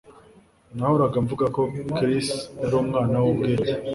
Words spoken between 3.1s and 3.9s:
wubwenge